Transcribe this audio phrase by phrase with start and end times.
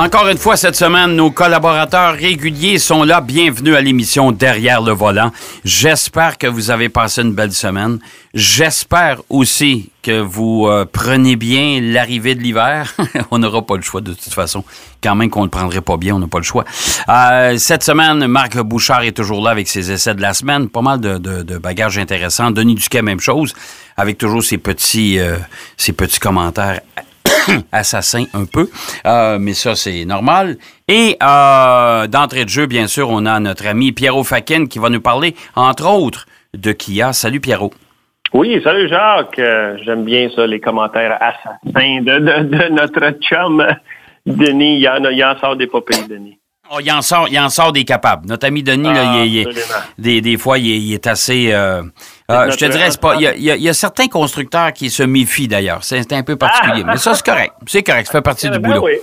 [0.00, 3.20] Encore une fois, cette semaine, nos collaborateurs réguliers sont là.
[3.20, 5.30] Bienvenue à l'émission Derrière le volant.
[5.62, 7.98] J'espère que vous avez passé une belle semaine.
[8.32, 12.94] J'espère aussi que vous euh, prenez bien l'arrivée de l'hiver.
[13.30, 14.64] on n'aura pas le choix de toute façon.
[15.02, 16.64] Quand même qu'on ne le prendrait pas bien, on n'a pas le choix.
[17.10, 20.70] Euh, cette semaine, Marc Bouchard est toujours là avec ses essais de la semaine.
[20.70, 22.52] Pas mal de, de, de bagages intéressants.
[22.52, 23.52] Denis Duquet, même chose,
[23.98, 25.36] avec toujours ses petits, euh,
[25.76, 26.80] ses petits commentaires
[27.72, 28.68] assassin un peu,
[29.06, 30.56] euh, mais ça, c'est normal.
[30.88, 34.88] Et euh, d'entrée de jeu, bien sûr, on a notre ami Pierrot Fakin qui va
[34.90, 37.12] nous parler, entre autres, de Kia.
[37.12, 37.72] Salut Pierrot.
[38.32, 39.38] Oui, salut Jacques.
[39.38, 43.66] Euh, J'aime bien ça, les commentaires assassins de, de, de notre chum
[44.26, 44.76] Denis.
[44.76, 46.36] Il y en, a, il en sort des papiers, Denis.
[46.72, 48.28] Oh, il, en sort, il en sort des capables.
[48.28, 49.54] Notre ami Denis, là, Ah, il, est- il
[49.98, 51.50] des, des fois, il est, il est assez...
[51.52, 51.82] euh,
[52.30, 54.90] euh, notre je te dirais, c'est pas, il y, a, il y certains constructeurs qui
[54.90, 55.82] se méfient d'ailleurs.
[55.82, 56.84] C'est un peu particulier.
[56.84, 57.52] Mais ça, c'est correct.
[57.66, 58.06] C'est correct.
[58.06, 58.84] Ça fait partie du Ben boulot.
[58.84, 58.94] oui.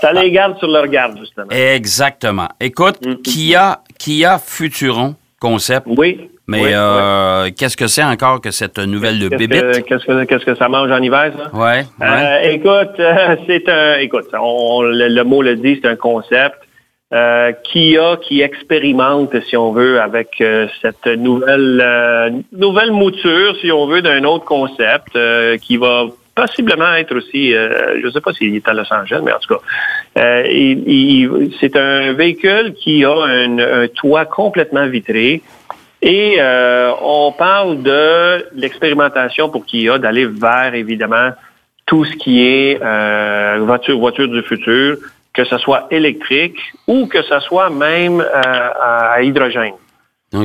[0.00, 1.46] Ça les garde sur leur garde, justement.
[1.50, 2.48] Exactement.
[2.60, 3.22] Écoute, Mm, mm.
[3.22, 5.86] Kia, Kia Futuron concept?
[5.86, 6.30] Oui.
[6.46, 9.28] Mais oui, euh, qu'est-ce que c'est encore que cette nouvelle oui.
[9.30, 9.60] Qu'est-ce bébite?
[9.62, 11.56] que, qu'est-ce, que, qu'est-ce que ça mange en hiver, ça?
[11.56, 12.06] Ouais, ouais.
[12.06, 13.94] Euh, écoute, euh, c'est un.
[14.00, 16.56] Écoute, on, le, le mot le dit, c'est un concept.
[17.14, 23.70] Euh, Kia qui expérimente, si on veut, avec euh, cette nouvelle euh, nouvelle mouture, si
[23.70, 28.20] on veut, d'un autre concept euh, qui va possiblement être aussi, euh, je ne sais
[28.20, 29.60] pas s'il est à Los Angeles, mais en tout cas,
[30.18, 35.40] euh, il- il- c'est un véhicule qui a un, un toit complètement vitré.
[36.02, 36.38] Et
[37.00, 41.30] on parle de l'expérimentation pour Kia d'aller vers, évidemment,
[41.86, 42.78] tout ce qui est
[43.60, 44.96] voiture, voiture du futur,
[45.34, 49.74] que ce soit électrique ou que ce soit même euh, à hydrogène.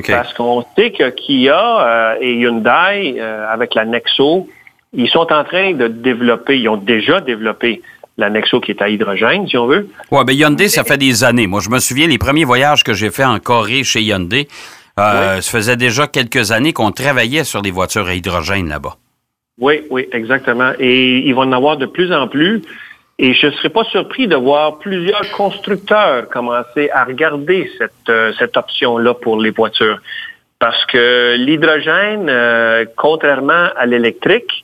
[0.08, 4.48] Parce qu'on sait que Kia euh, et Hyundai, euh, avec la Nexo,
[4.94, 7.82] ils sont en train de développer, ils ont déjà développé
[8.18, 9.88] la Nexo qui est à hydrogène, si on veut.
[10.12, 11.48] Ouais, ben Hyundai, ça fait des années.
[11.48, 14.48] Moi, je me souviens, les premiers voyages que j'ai faits en Corée chez Hyundai,
[15.00, 18.98] euh, ça faisait déjà quelques années qu'on travaillait sur des voitures à hydrogène là-bas.
[19.60, 20.72] Oui, oui, exactement.
[20.80, 22.62] Et ils vont en avoir de plus en plus.
[23.22, 28.32] Et je ne serais pas surpris de voir plusieurs constructeurs commencer à regarder cette, euh,
[28.40, 30.00] cette option-là pour les voitures.
[30.58, 34.64] Parce que l'hydrogène, euh, contrairement à l'électrique,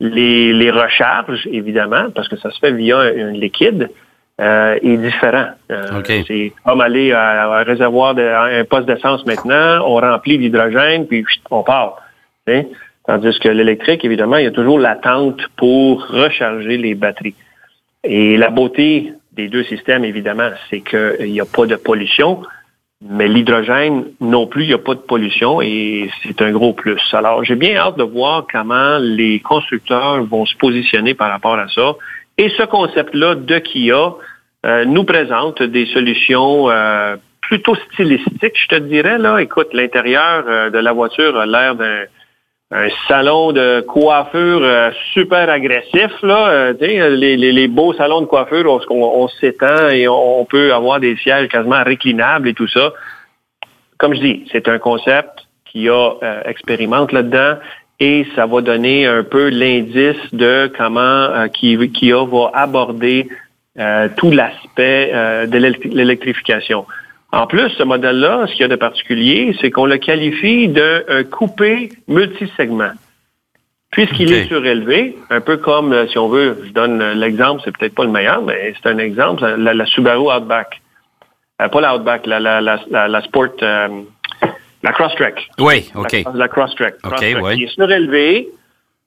[0.00, 3.88] les, les recharges, évidemment, parce que ça se fait via un, un liquide,
[4.38, 5.46] euh, est différent.
[5.70, 6.02] Euh.
[6.26, 10.36] C'est comme aller à, à un réservoir, de, à un poste d'essence maintenant, on remplit
[10.36, 12.02] l'hydrogène, puis on part.
[13.06, 17.34] Tandis que l'électrique, évidemment, il y a toujours l'attente pour recharger les batteries.
[18.04, 22.42] Et la beauté des deux systèmes, évidemment, c'est qu'il n'y a pas de pollution,
[23.02, 27.02] mais l'hydrogène non plus, il n'y a pas de pollution et c'est un gros plus.
[27.12, 31.68] Alors, j'ai bien hâte de voir comment les constructeurs vont se positionner par rapport à
[31.68, 31.94] ça.
[32.38, 34.14] Et ce concept-là de Kia
[34.66, 39.18] euh, nous présente des solutions euh, plutôt stylistiques, je te dirais.
[39.18, 42.04] Là, écoute, l'intérieur euh, de la voiture a l'air d'un
[42.74, 46.10] un salon de coiffure euh, super agressif.
[46.22, 50.44] Là, Euh, sais, les, les, les beaux salons de coiffure, on, on, s'étend et on,
[50.44, 52.92] peut avoir des sièges quasiment réclinables et tout ça.
[53.98, 57.58] Comme je dis, c'est un concept qui a euh, expérimente là-dedans
[58.00, 63.28] et ça va donner un peu l'indice de comment euh, qui, Kia va aborder
[63.78, 66.86] euh, tout l'aspect euh, de l'électri- l'électrification.
[67.34, 71.04] En plus, ce modèle-là, ce qu'il y a de particulier, c'est qu'on le qualifie de
[71.08, 72.92] un coupé multisegment.
[73.90, 74.38] Puisqu'il OK.
[74.38, 77.94] est surélevé, un peu comme, euh, si on veut, je donne euh, l'exemple, c'est peut-être
[77.94, 80.80] pas le meilleur, mais c'est un exemple, la, la Subaru Outback.
[81.60, 83.88] Euh, pas la Outback, la, la, la, la, Sport, euh,
[84.84, 85.48] la Crosstrek.
[85.58, 86.24] Oui, OK.
[86.34, 86.94] La, Crosstrek.
[87.04, 87.42] OK, Crosstrek.
[87.42, 87.56] ouais.
[87.56, 88.48] Il est surélevé,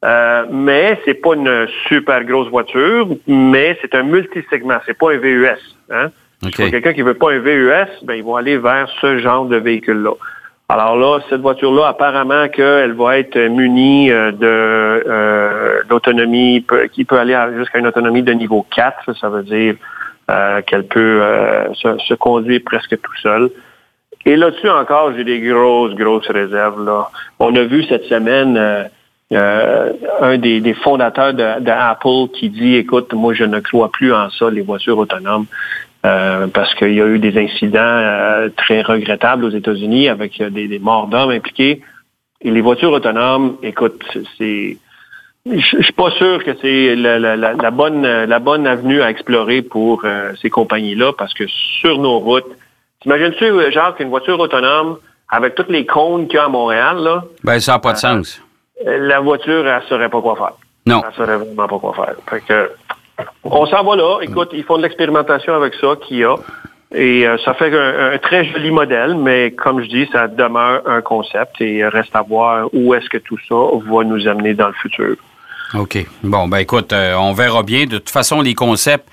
[0.04, 5.18] euh, mais c'est pas une super grosse voiture, mais c'est un multisegment, c'est pas un
[5.18, 5.48] VUS.
[5.90, 6.12] Hein?
[6.46, 6.56] OK.
[6.56, 9.58] Pour quelqu'un qui veut pas un VUS, ben, ils vont aller vers ce genre de
[9.58, 10.12] véhicule-là.
[10.70, 17.18] Alors là, cette voiture-là, apparemment qu'elle va être munie euh, de euh, d'autonomie qui peut
[17.18, 19.14] aller jusqu'à une autonomie de niveau 4.
[19.20, 19.76] Ça veut dire
[20.30, 23.50] euh, qu'elle peut euh, se, se conduire presque tout seul.
[24.26, 26.86] Et là-dessus encore, j'ai des grosses, grosses réserves.
[26.86, 27.08] Là.
[27.40, 28.58] On a vu cette semaine
[29.32, 29.92] euh,
[30.22, 34.30] un des, des fondateurs de- d'Apple qui dit, écoute, moi, je ne crois plus en
[34.30, 35.46] ça, les voitures autonomes.
[36.08, 40.50] Euh, parce qu'il y a eu des incidents euh, très regrettables aux États-Unis avec euh,
[40.50, 41.82] des, des morts d'hommes impliqués.
[42.42, 44.02] Et les voitures autonomes, écoute,
[44.38, 44.78] c'est
[45.50, 49.10] je suis pas sûr que c'est la, la- la- la bonne la bonne avenue à
[49.10, 52.52] explorer pour euh, ces compagnies-là, parce que sur nos routes,
[53.02, 54.98] t'imagines-tu, Jacques, une voiture autonome
[55.30, 57.98] avec toutes les cônes qu'il y a à Montréal, là, Ben, ça n'a pas de
[57.98, 58.42] sens.
[58.86, 60.54] la voiture, elle ne saurait pas quoi faire.
[60.86, 61.02] Non.
[61.04, 62.16] Elle ne saurait vraiment pas quoi faire.
[62.30, 62.72] Fait que,
[63.44, 64.20] on s'en va là.
[64.22, 66.36] Écoute, ils font de l'expérimentation avec ça qu'il y a.
[66.96, 70.84] Et euh, ça fait un, un très joli modèle, mais comme je dis, ça demeure
[70.86, 74.68] un concept et reste à voir où est-ce que tout ça va nous amener dans
[74.68, 75.16] le futur.
[75.74, 75.98] OK.
[76.24, 77.86] Bon, ben écoute, euh, on verra bien.
[77.86, 79.06] De toute façon, les concepts,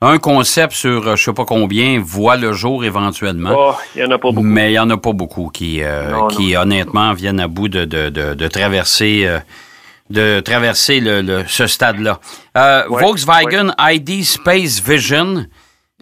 [0.00, 3.50] un concept sur euh, je sais pas combien voit le jour éventuellement.
[3.56, 4.46] Oh, il n'y en a pas beaucoup.
[4.46, 7.68] Mais il n'y en a pas beaucoup qui, euh, Non, qui honnêtement, viennent à bout
[7.68, 9.38] de, de, de, de traverser, euh,
[10.10, 12.18] de traverser le, le- ce stade-là.
[12.56, 15.44] Euh, Ouais, Volkswagen ID Space Vision.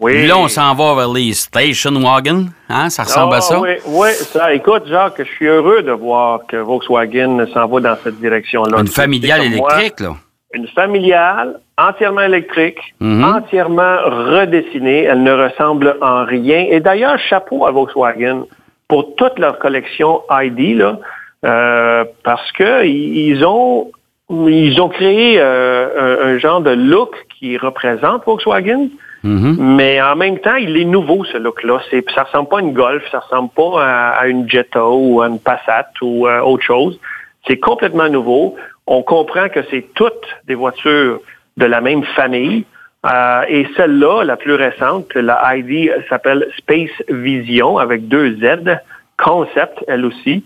[0.01, 0.27] Oui.
[0.27, 2.47] Là, on s'en va vers les station wagon.
[2.69, 2.89] Hein?
[2.89, 3.59] Ça ressemble Ah, à ça?
[3.61, 4.53] Oui, oui, ça.
[4.53, 8.79] Écoute, Jacques, je suis heureux de voir que Volkswagen s'en va dans cette direction-là.
[8.81, 10.15] Une familiale moi, électrique, là?
[10.53, 13.23] une familiale entièrement électrique, Mhm.
[13.23, 15.03] entièrement redessinée.
[15.03, 16.65] Elle ne ressemble en rien.
[16.69, 18.43] Et d'ailleurs, chapeau à Volkswagen
[18.89, 20.99] pour toute leur collection ID, là,
[21.45, 23.91] euh, parce que i- ils ont
[24.29, 28.89] ils ont créé euh, un, un genre de look qui représente Volkswagen,
[29.23, 29.57] Mhm.
[29.75, 31.79] mais en même temps, il est nouveau ce look-là.
[31.89, 35.19] C'est, ça ressemble pas à une Golf, ça ressemble pas à, à une Jetta ou
[35.23, 36.99] à une Passat ou euh, autre chose.
[37.47, 38.55] C'est complètement nouveau.
[38.85, 41.21] On comprend que c'est toutes des voitures
[41.57, 42.65] de la même famille.
[43.11, 48.77] Euh, et celle-là, la plus récente, la ID s'appelle Space Vision avec deux Z,
[49.17, 50.43] concept elle aussi,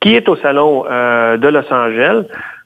[0.00, 2.24] qui est au salon euh, de Los Angeles.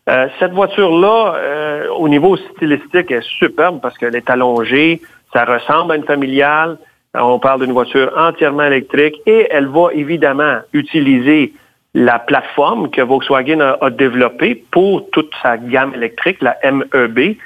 [0.08, 5.00] Euh, cette voiture-là, euh, au niveau stylistique, est superbe parce qu'elle est allongée,
[5.32, 6.78] ça ressemble à une familiale.
[7.16, 11.52] Euh, On parle d'une voiture entièrement électrique et elle va évidemment utiliser
[11.94, 17.37] la plateforme que Volkswagen a, a développée pour toute sa gamme électrique, la MEB,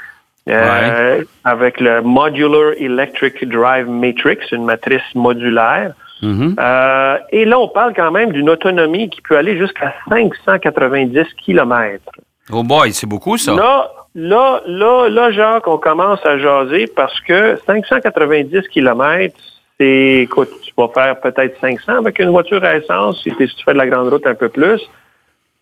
[0.48, 5.92] euh, avec le Modular Electric Drive Matrix, une matrice modulaire.
[6.20, 6.56] Mhm.
[6.58, 12.10] Euh, et là, on parle quand même d'une autonomie qui peut aller jusqu'à 590 kilomètres.
[12.50, 13.54] Oh boy, c'est beaucoup, ça.
[13.54, 19.36] Là, là, là, là, Jacques, on commence à jaser parce que 590 kilomètres,
[19.78, 23.72] c'est, écoute, tu vas faire peut-être 500 avec une voiture à essence si, tu fais
[23.72, 24.80] de la grande route un peu plus.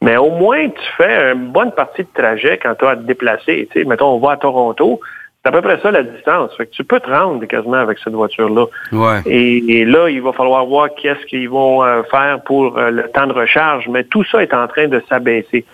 [0.02, 3.02] Mais au moins, tu fais une bonne partie de trajet quand tu as à te
[3.02, 3.68] déplacer.
[3.70, 5.00] Tu sais, mettons, on va à Toronto.
[5.42, 6.54] C'est à peu près ça la distance.
[6.56, 8.66] Fait que tu peux te rendre quasiment avec cette voiture-là.
[8.92, 9.20] Ouais.
[9.26, 13.08] Et, et là, il va falloir voir qu'est-ce qu'ils vont euh, faire pour euh, le
[13.10, 15.64] temps de recharge, mais tout ça est en train de s'abaisser.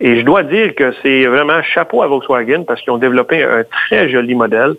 [0.00, 3.64] Et je dois dire que c'est vraiment chapeau à Volkswagen parce qu'ils ont développé un
[3.64, 4.74] très joli modèle,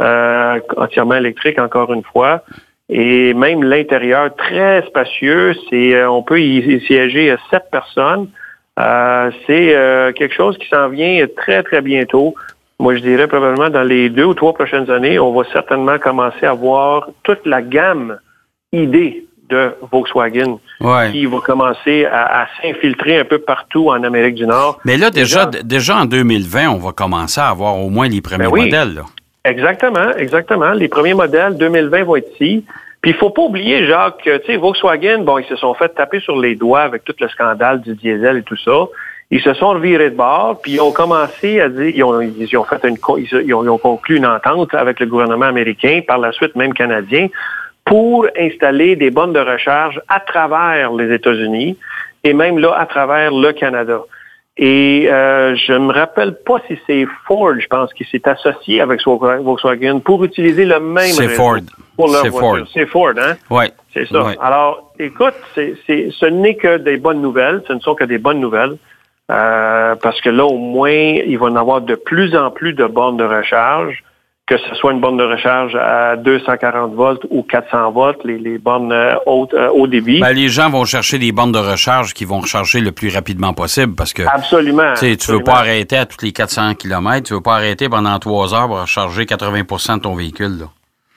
[0.00, 2.42] euh, entièrement électrique encore une fois.
[2.88, 8.28] Et même l'intérieur très spacieux, c'est euh, on peut y, siéger sept personnes.
[8.78, 12.34] Euh, c'est euh, quelque chose qui s'en vient très très bientôt.
[12.80, 16.46] Moi, je dirais probablement dans les deux ou trois prochaines années, on va certainement commencer
[16.46, 18.18] à voir toute la gamme
[18.72, 21.10] idée de Volkswagen Ouais.
[21.10, 24.78] qui va commencer à, à s'infiltrer un peu partout en Amérique du Nord.
[24.84, 28.20] Mais là, déjà, Déjà- déjà en 2020, on va commencer à avoir au moins les
[28.20, 28.64] premiers Ben oui.
[28.64, 28.94] modèles.
[28.94, 29.02] Là.
[29.44, 30.70] Exactement, exactement.
[30.72, 32.64] Les premiers modèles 2020 vont être ici.
[33.00, 35.88] Puis il faut pas oublier, Jacques, que, tu sais, Volkswagen, bon, ils se sont fait
[35.90, 38.86] taper sur les doigts avec tout le scandale du diesel et tout ça.
[39.30, 42.56] Ils se sont revirés de bord, puis ils ont commencé à dire, ils ont, ils
[42.56, 46.00] ont fait une, co- ils ont, ils ont conclu une entente avec le gouvernement américain,
[46.06, 47.28] par la suite même canadien,
[47.88, 51.76] pour installer des bornes de recharge à travers les États-Unis
[52.22, 54.00] et même là à travers le Canada.
[54.60, 59.00] Et euh, je me rappelle pas si c'est Ford, je pense, qui s'est associé avec
[59.06, 61.58] Volkswagen pour utiliser le même C'est réseau Ford.
[61.96, 62.56] pour leur C'est voiture.
[62.58, 62.68] Ford.
[62.74, 63.34] C'est Ford, hein?
[63.50, 63.70] Ouais.
[63.94, 64.24] C'est ça.
[64.24, 64.36] Ouais.
[64.42, 67.62] Alors, écoute, c'est, c'est, ce n'est que des bonnes nouvelles.
[67.68, 68.76] Ce ne sont que des bonnes nouvelles.
[69.30, 72.72] Euh, parce que là, au moins, il va y en avoir de plus en plus
[72.72, 74.02] de bornes de recharge,
[74.48, 78.56] que ce soit une borne de recharge à 240 volts ou 400 volts, les, les
[78.58, 80.20] bornes euh, hautes, euh, haut débit.
[80.20, 83.52] Ben, les gens vont chercher des bandes de recharge qui vont recharger le plus rapidement
[83.52, 84.94] possible parce que absolument.
[84.94, 87.88] tu sais, tu veux pas arrêter à tous les 400 km, tu veux pas arrêter
[87.88, 90.58] pendant trois heures pour recharger 80% de ton véhicule.
[90.60, 90.66] Là.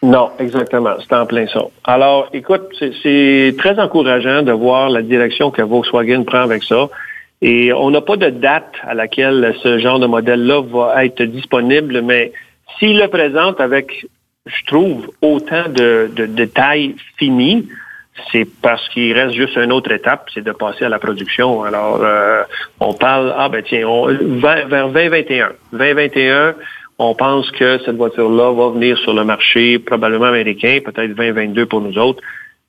[0.04, 0.96] Non, exactement.
[1.00, 1.62] C'est en plein ça.
[1.86, 6.90] Alors, écoute, c'est- c'est très encourageant de voir la direction que Volkswagen prend avec ça.
[7.44, 12.02] Et on n'a pas de date à laquelle ce genre de modèle-là va être disponible,
[12.02, 12.32] mais
[12.80, 14.06] s'il le présente avec,
[14.46, 17.68] je trouve, autant de, de détails finis,
[18.32, 21.64] c'est parce qu'il reste juste une autre étape, c'est de passer à la production.
[21.64, 22.44] Alors, euh,
[22.80, 25.52] on parle, ah ben tiens, on, vers, vers 2021.
[25.72, 26.56] 2021,
[27.00, 31.82] on pense que cette voiture-là va venir sur le marché, probablement américain, peut-être 2022 pour
[31.82, 32.22] nous autres.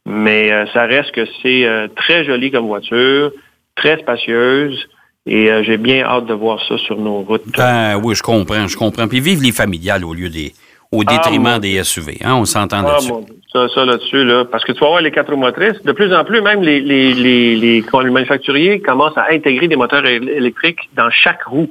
[0.06, 3.32] Mais euh, ça reste que c'est euh, très joli comme voiture,
[3.76, 4.88] très spacieuse,
[5.26, 7.44] et euh, j'ai bien hâte de voir ça sur nos routes.
[7.56, 9.06] Ben oui, je comprends, je comprends.
[9.08, 10.52] Puis vive les familiales au lieu des
[10.90, 12.18] au détriment mon des SUV.
[12.22, 13.12] Hein, on s'entend Ah, là-dessus.
[13.50, 14.44] Ça, ça là-dessus, là.
[14.44, 15.80] Parce que tu vas voir les quatre motrices.
[15.84, 19.76] De plus en plus, même les, les, les, les, les manufacturiers commencent à intégrer des
[19.76, 21.70] moteurs él- électriques dans chaque roue.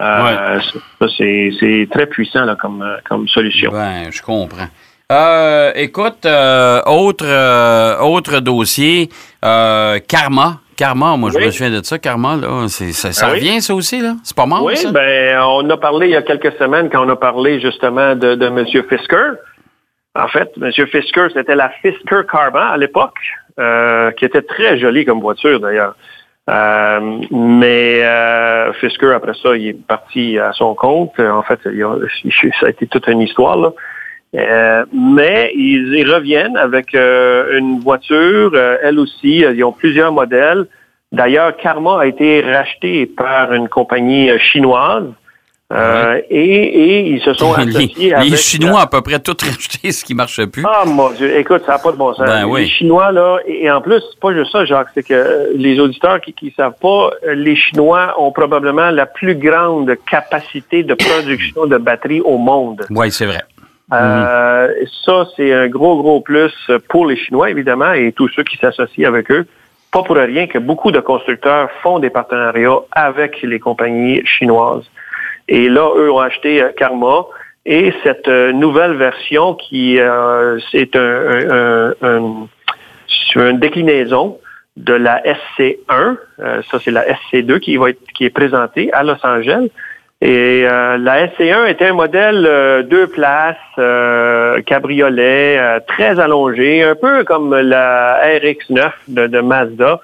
[0.00, 0.58] Euh,
[0.98, 3.70] Ça, c'est très puissant là, comme, comme solution.
[3.70, 4.68] Ben, je comprends.
[5.12, 9.08] Euh, écoute, euh, autre, euh, autre dossier,
[9.44, 10.60] euh, Karma.
[10.76, 12.66] Karma, moi, je me souviens de ça, Karma, là.
[12.68, 13.38] c'est- Ça, ça Ah oui?
[13.38, 14.14] revient, ça aussi, là?
[14.22, 14.90] C'est pas mort, Oui, ça?
[14.92, 18.34] ben, on a parlé il y a quelques semaines quand on a parlé justement de,
[18.34, 18.64] de M.
[18.66, 19.32] Fisker.
[20.14, 20.70] En fait, M.
[20.72, 23.18] Fisker, c'était la Fisker Karma à l'époque,
[23.58, 25.94] euh, qui était très jolie comme voiture d'ailleurs.
[26.48, 31.18] Euh, mais euh, Fisker, après ça, il est parti à son compte.
[31.18, 31.96] En fait, il a-
[32.60, 33.56] ça a été toute une histoire.
[33.56, 33.72] Là.
[34.36, 39.72] Euh, mais ils, ils reviennent avec euh, une voiture, euh, elle aussi, euh, ils ont
[39.72, 40.66] plusieurs modèles.
[41.10, 45.06] D'ailleurs, Karma a été racheté par une compagnie euh, chinoise
[45.72, 48.36] euh, et, et ils se sont les, associés les avec...
[48.36, 50.64] Chinois, à peu près, tout racheté ce qui marchait plus.
[50.68, 52.26] Ah mon Dieu, écoute, ça n'a pas de bon sens.
[52.26, 52.62] Ben oui.
[52.62, 56.20] Les Chinois, là, et en plus, c'est pas juste ça, Jacques, c'est que les auditeurs
[56.20, 61.78] qui ne savent pas, les Chinois ont probablement la plus grande capacité de production de
[61.78, 62.84] batteries au monde.
[62.90, 63.42] Oui, c'est vrai.
[63.92, 64.68] Euh,
[65.04, 66.52] ça, c'est un gros, gros plus
[66.88, 69.46] pour les Chinois, évidemment, et tous ceux qui s'associent avec eux.
[69.92, 74.84] Pas pour rien que beaucoup de constructeurs font des partenariats avec les compagnies chinoises.
[75.48, 77.26] Et là, eux ont acheté euh, Karma.
[77.64, 82.46] Et cette euh, nouvelle version qui euh, c'est un, un- un-
[83.36, 84.38] une déclinaison
[84.76, 89.02] de la SC1, euh, ça c'est la SC2 qui va être qui est présentée à
[89.02, 89.68] Los Angeles.
[90.22, 96.82] Et euh, la SC1 était un modèle euh, deux places, euh, cabriolet, euh, très allongé,
[96.82, 100.00] un peu comme la RX9 de, de Mazda.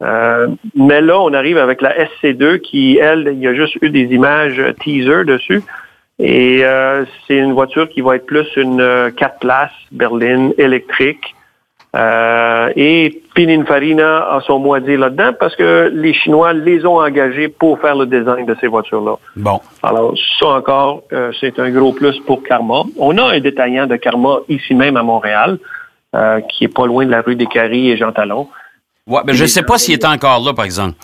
[0.00, 0.46] Euh,
[0.76, 4.04] mais là, on arrive avec la SC2 qui, elle, il y a juste eu des
[4.14, 5.62] images teaser dessus.
[6.20, 11.34] Et euh, c'est une voiture qui va être plus une euh, quatre places berline électrique.
[11.96, 17.00] Euh, et Pininfarina a son mot à dire là-dedans parce que les Chinois les ont
[17.00, 19.14] engagés pour faire le design de ces voitures-là.
[19.36, 19.60] Bon.
[19.82, 22.82] Alors, ça encore, euh, c'est un gros plus pour Karma.
[22.98, 25.58] On a un détaillant de Karma ici même à Montréal,
[26.14, 28.48] euh, qui est pas loin de la rue des Caries et Jean Talon.
[29.06, 30.94] Ouais, ben, je sais pas s'il est encore là, par exemple.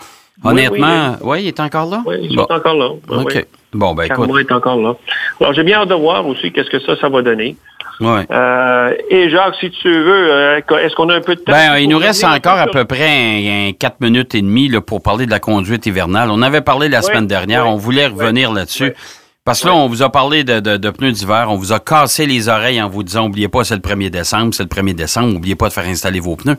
[0.43, 2.03] Oui, Honnêtement, oui, il est encore là?
[2.05, 2.43] Oui, Bon.
[2.43, 2.89] sont encore là.
[3.09, 3.45] Oui, OK.
[3.73, 4.17] Bon, ben écoute.
[4.17, 4.95] Karma est encore là.
[5.39, 7.55] Alors, j'ai bien hâte de voir aussi qu'est-ce que ça, ça va donner.
[7.99, 8.25] Ouais.
[8.31, 11.51] Euh, et Jacques, si tu veux, euh, est-ce qu'on a un peu de temps?
[11.53, 14.81] Ben, il nous reste encore à peu près un, un 4 minutes et demie là,
[14.81, 16.29] pour parler de la conduite hivernale.
[16.31, 18.93] On avait parlé la Oui, semaine dernière, oui, on voulait revenir là-dessus.
[19.45, 21.79] Parce que là, on vous a parlé de, de- de pneus d'hiver, on vous a
[21.79, 24.95] cassé les oreilles en vous disant, oubliez pas, c'est le 1er décembre, c'est le 1er
[24.95, 26.57] décembre, oubliez pas de faire installer vos pneus.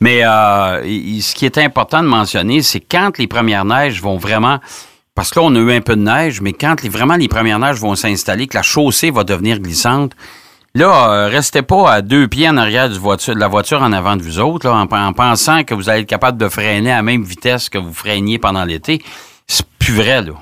[0.00, 0.82] Mais euh,
[1.20, 4.58] ce qui est important de mentionner, c'est quand les premières neiges vont vraiment...
[5.14, 7.28] Parce que là, on a eu un peu de neige, mais quand les, vraiment les
[7.28, 10.10] premières neiges vont s'installer, que la chaussée va devenir glissante,
[10.76, 14.22] Là, euh, restez pas à deux pieds en arrière de la voiture en avant de
[14.22, 17.22] vous autres, en, en pensant que vous allez être capable de freiner à la même
[17.22, 19.00] vitesse que vous freiniez pendant l'été.
[19.46, 20.32] C'est plus vrai, là.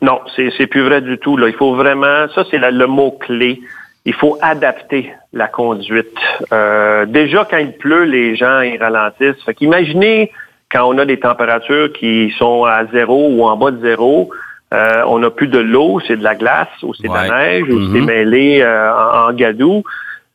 [0.00, 1.36] Non, c'est plus vrai du tout.
[1.36, 1.48] Là.
[1.48, 3.60] Il faut vraiment, ça c'est le mot clé.
[4.04, 6.16] Il faut adapter la conduite.
[6.52, 9.42] Euh, déjà quand il pleut, les gens ils ralentissent.
[9.44, 10.30] Fait qu'imaginez
[10.70, 14.30] quand on a des températures qui sont à zéro ou en bas de zéro,
[14.74, 17.64] euh, on n'a plus de l'eau, c'est de la glace ou c'est de la neige
[17.70, 17.92] ou Mhm.
[17.94, 19.82] c'est mêlé euh, en, en gadou.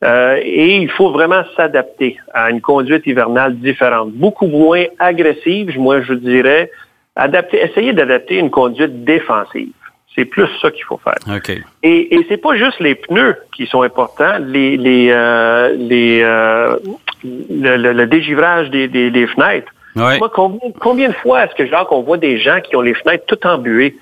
[0.02, 6.02] Euh, et il faut vraiment s'adapter à une conduite hivernale différente, beaucoup moins agressive, moi
[6.02, 6.70] je dirais,
[7.16, 9.70] adapter, essayer d'adapter une conduite défensive.
[10.14, 11.14] C'est plus ça qu'il faut faire.
[11.36, 11.50] OK.
[11.82, 16.76] Et, et c'est pas juste les pneus qui sont importants, les, les, euh, les, euh,
[17.24, 19.72] le, le- le dégivrage des, des- des fenêtres.
[19.96, 20.18] Ouais.
[20.18, 22.94] Moi, combien, combien de fois est-ce que Jacques, on voit des gens qui ont les
[22.94, 23.96] fenêtres tout embuées?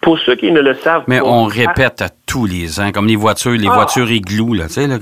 [0.00, 1.26] Pour ceux qui ne le savent Mais pas.
[1.26, 3.74] on répète à tous les ans, comme les voitures, les Ah.
[3.74, 4.96] voitures igloos, là, tu sais, là,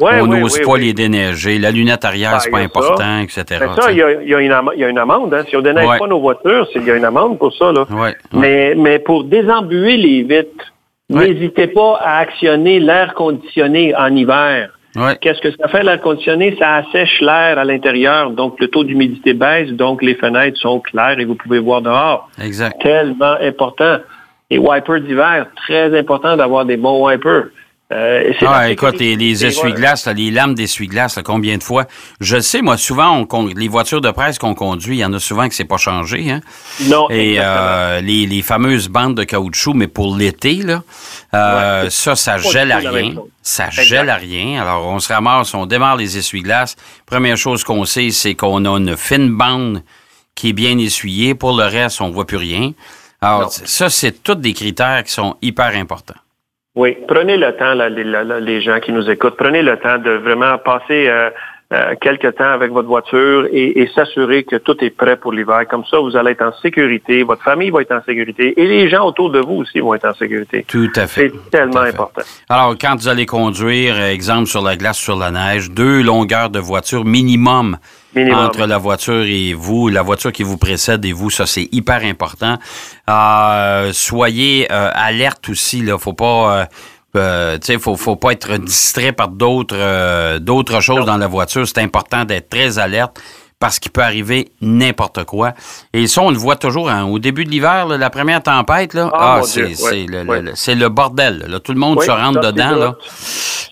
[0.00, 1.58] Ouais, on ouais, n'ose ouais, pas les déneiger.
[1.58, 3.22] La lunette arrière, Ah, c'est pas important, ça.
[3.22, 3.44] etc.
[3.60, 4.98] Mais tu ça, il y a, il y a une, am- il y a une
[4.98, 5.32] amende.
[5.32, 5.44] Hein.
[5.48, 7.72] Si on ne déneige pas nos voitures, c'est- il y a une amende pour ça.
[7.72, 7.86] Là.
[8.34, 10.72] Mais, mais pour désembuer les vitres,
[11.08, 14.70] n'hésitez pas à actionner l'air conditionné en hiver.
[14.96, 15.16] Ouais.
[15.20, 16.56] Qu'est-ce que ça fait l'air conditionné?
[16.58, 21.18] Ça assèche l'air à l'intérieur, donc le taux d'humidité baisse, donc les fenêtres sont claires
[21.18, 22.28] et vous pouvez voir dehors.
[22.42, 22.80] Exact.
[22.82, 23.98] Tellement important.
[24.50, 27.46] Les wipers d'hiver, très important d'avoir des bons wipers.
[27.92, 31.84] Euh, Ah, écoute, les, les essuie-glaces, les lames d'essuie-glaces, combien de fois?
[32.20, 35.20] Je sais, moi, souvent, on les voitures de presse qu'on conduit, il y en a
[35.20, 36.40] souvent que c'est pas changé, hein?
[36.88, 40.82] Non, Et euh, les, les fameuses bandes de caoutchouc, mais pour l'été, là,
[41.34, 41.90] euh, Ouais.
[41.90, 43.14] ça, ça gèle à rien.
[43.42, 43.82] Ça Exact.
[43.84, 44.60] gèle à rien.
[44.62, 46.74] Alors, on se ramasse, on démarre les essuie-glaces.
[47.06, 49.82] Première chose qu'on sait, c'est qu'on a une fine bande
[50.34, 51.36] qui est bien essuyée.
[51.36, 52.72] Pour le reste, on voit plus rien.
[53.26, 53.48] Alors, Non.
[53.48, 56.20] ça, c'est tous des critères qui sont hyper importants.
[56.76, 59.98] Oui, prenez le temps, là, les, là, les, gens qui nous écoutent, prenez le temps
[59.98, 61.30] de vraiment passer euh,
[61.72, 65.62] euh, quelques temps avec votre voiture et, et s'assurer que tout est prêt pour l'hiver.
[65.68, 68.88] Comme ça, vous allez être en sécurité, votre famille va être en sécurité et les
[68.88, 70.64] gens autour de vous aussi vont être en sécurité.
[70.68, 71.32] Tout à fait.
[71.32, 72.22] C'est tellement important.
[72.48, 76.60] Alors, quand vous allez conduire, exemple sur la glace, sur la neige, deux longueurs de
[76.60, 77.78] voiture minimum.
[78.14, 78.46] Minimum.
[78.46, 82.02] entre la voiture et vous, la voiture qui vous précède et vous, ça c'est hyper
[82.02, 82.56] important.
[83.10, 86.66] Euh, soyez euh, alerte aussi, là, faut pas,
[87.16, 91.26] euh, tu sais, faut, faut pas être distrait par d'autres, euh, d'autres choses dans la
[91.26, 91.66] voiture.
[91.66, 93.20] C'est important d'être très alerte
[93.58, 95.52] parce qu'il peut arriver n'importe quoi.
[95.94, 99.08] Et ça, on le voit toujours hein, au début de l'hiver, la première tempête, là,
[99.14, 100.42] Ah, ah, c'est, ouais, le, ouais.
[100.74, 101.44] le- bordel.
[101.48, 101.58] là.
[101.60, 102.72] Tout le monde se rentre dedans.
[102.74, 102.96] de Là.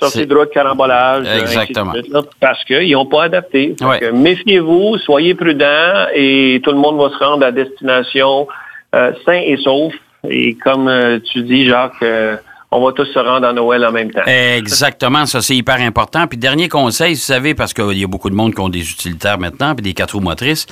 [0.00, 1.26] Sortie C'est- de carambolage.
[1.40, 1.90] Exactement.
[1.90, 3.76] ainsi de suite, là, parce qu'ils n'ont pas adapté.
[4.12, 8.48] Méfiez-vous, soyez prudents et tout le monde va se rendre à destination
[8.94, 9.92] euh, sain et sauf.
[10.30, 12.36] Et comme euh, tu dis, Jacques, euh,
[12.76, 14.25] on va tous se rendre à Noël en même temps.
[14.26, 16.26] Exactement, ça c'est hyper important.
[16.26, 18.90] Puis dernier conseil, vous savez, parce qu'il y a beaucoup de monde qui ont des
[18.90, 20.66] utilitaires maintenant, puis des quatre roues motrices.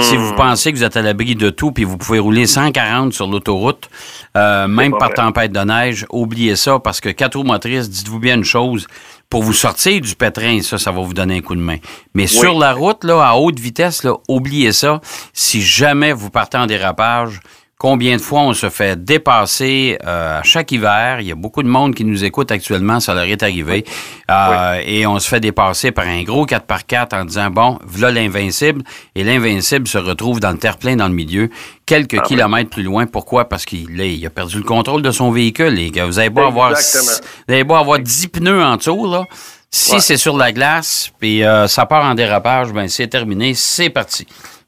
[0.00, 0.20] Si Hmm.
[0.20, 3.26] vous pensez que vous êtes à l'abri de tout, puis vous pouvez rouler 140 sur
[3.28, 3.88] l'autoroute,
[4.36, 5.14] euh, même par vrai.
[5.16, 8.86] tempête de neige, oubliez ça, parce que quatre roues motrices, dites-vous bien une chose,
[9.30, 11.76] pour vous sortir du pétrin, ça, ça va vous donner un coup de main.
[12.14, 15.00] Mais sur la route, là, à haute vitesse, là, oubliez ça.
[15.32, 17.40] Si jamais vous partez en dérapage,
[17.84, 21.20] Combien de fois on se fait dépasser euh, à chaque hiver?
[21.20, 23.84] Il y a beaucoup de monde qui nous écoute actuellement, ça leur est arrivé.
[24.30, 28.80] Euh, Et on se fait dépasser par un gros 4x4 en disant, bon, voilà l'invincible.
[29.14, 31.50] Et l'invincible se retrouve dans le terre-plein dans le milieu,
[31.84, 33.04] quelques kilomètres plus loin.
[33.04, 33.50] Pourquoi?
[33.50, 35.74] Parce qu'il il a perdu le contrôle de son véhicule.
[35.74, 36.06] Les gars.
[36.06, 39.24] Vous avez beau avoir, vous avez beau avoir 10 pneus en dessous, là.
[39.70, 40.00] Si Ouais.
[40.00, 44.24] c'est sur la glace, puis euh, ça part en dérapage, ben c'est terminé, c'est parti.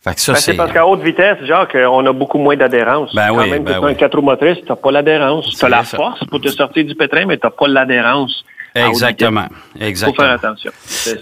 [0.07, 3.13] Fait que ça, Ben, c'est parce qu'à haute vitesse, Jacques, on a beaucoup moins d'adhérence.
[3.15, 3.91] Ben Quand oui, même ben tu as oui.
[3.93, 5.47] un 4 roues motrices, tu n'as pas l'adhérence.
[5.59, 5.97] Tu as la ça.
[5.97, 8.45] force pour te sortir du pétrin, mais tu n'as pas l'adhérence.
[8.75, 9.41] à haute Exactement.
[9.75, 10.05] vitesse.
[10.05, 10.33] faut faire Exactement.
[10.35, 10.71] attention.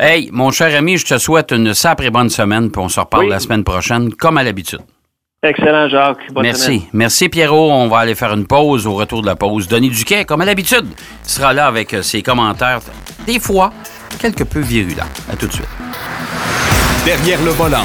[0.00, 3.24] Hey, mon cher ami, je te souhaite une sacrée bonne semaine, puis on se reparle
[3.24, 3.30] Oui.
[3.30, 4.80] la semaine prochaine, comme à l'habitude.
[5.42, 6.32] Excellent, Jacques.
[6.32, 6.64] Bonne Merci.
[6.64, 6.80] semaine.
[6.94, 7.70] Merci, Pierrot.
[7.72, 8.86] On va aller faire une pause.
[8.86, 10.86] Au retour de la pause, Denis Duquet, comme à l'habitude,
[11.22, 12.80] sera là avec euh, ses commentaires,
[13.26, 13.70] des fois,
[14.18, 15.04] quelque peu virulents.
[15.32, 15.68] À tout de suite.
[17.04, 17.84] Derrière le volant.